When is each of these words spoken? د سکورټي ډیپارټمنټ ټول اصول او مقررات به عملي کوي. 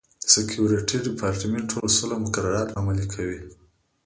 د 0.21 0.23
سکورټي 0.33 0.97
ډیپارټمنټ 1.07 1.65
ټول 1.69 1.81
اصول 1.89 2.09
او 2.13 2.19
مقررات 2.25 2.67
به 2.71 2.77
عملي 2.81 3.05
کوي. 3.13 3.39